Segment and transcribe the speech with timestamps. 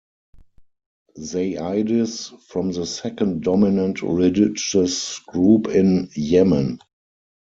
[1.19, 6.79] Zaidis form the second dominant religious group in Yemen.